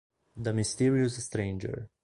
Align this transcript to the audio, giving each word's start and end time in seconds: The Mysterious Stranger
The 0.35 0.51
Mysterious 0.51 1.19
Stranger 1.23 1.91